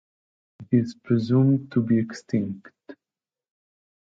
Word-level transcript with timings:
It 0.61 0.69
is 0.75 0.95
presumed 0.95 1.71
to 1.73 1.81
be 1.83 1.99
extinct. 1.99 2.69